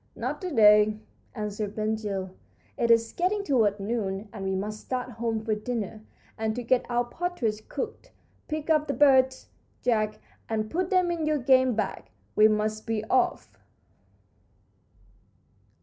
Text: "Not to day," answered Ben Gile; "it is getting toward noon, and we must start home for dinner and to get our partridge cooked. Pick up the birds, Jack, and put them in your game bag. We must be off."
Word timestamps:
"Not 0.15 0.41
to 0.41 0.49
day," 0.49 0.97
answered 1.35 1.75
Ben 1.75 1.93
Gile; 1.93 2.31
"it 2.75 2.89
is 2.89 3.13
getting 3.13 3.43
toward 3.43 3.79
noon, 3.79 4.29
and 4.33 4.45
we 4.45 4.55
must 4.55 4.79
start 4.79 5.11
home 5.11 5.45
for 5.45 5.53
dinner 5.53 6.01
and 6.39 6.55
to 6.55 6.63
get 6.63 6.89
our 6.89 7.03
partridge 7.03 7.69
cooked. 7.69 8.11
Pick 8.47 8.71
up 8.71 8.87
the 8.87 8.95
birds, 8.95 9.49
Jack, 9.83 10.19
and 10.49 10.71
put 10.71 10.89
them 10.89 11.11
in 11.11 11.27
your 11.27 11.37
game 11.37 11.75
bag. 11.75 12.05
We 12.35 12.47
must 12.47 12.87
be 12.87 13.05
off." 13.11 13.59